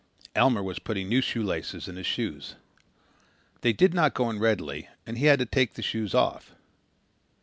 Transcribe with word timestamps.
Elmer 0.33 0.63
was 0.63 0.79
putting 0.79 1.07
new 1.07 1.21
shoelaces 1.21 1.87
in 1.87 1.95
his 1.95 2.07
shoes. 2.07 2.55
They 3.61 3.71
did 3.71 3.93
not 3.93 4.15
go 4.15 4.31
in 4.31 4.39
readily 4.39 4.89
and 5.05 5.15
he 5.19 5.27
had 5.27 5.37
to 5.37 5.45
take 5.45 5.75
the 5.75 5.83
shoes 5.83 6.15
off. 6.15 6.55